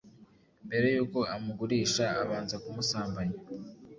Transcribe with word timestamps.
mbere 0.65 0.87
y'uko 0.95 1.19
amugurisha 1.35 2.05
abanza 2.21 2.55
kumusambanya 2.63 3.37